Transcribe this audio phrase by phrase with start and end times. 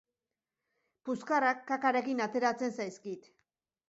[1.09, 3.29] Puskarrak kakarekin ateratzen zaizkit.